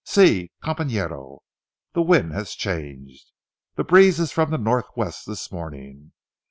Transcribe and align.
See, 0.03 0.51
companero, 0.63 1.41
the 1.93 2.01
wind 2.01 2.33
has 2.33 2.55
changed. 2.55 3.31
The 3.75 3.83
breeze 3.83 4.19
is 4.19 4.31
from 4.31 4.49
the 4.49 4.57
northwest 4.57 5.27
this 5.27 5.51
morning. 5.51 6.13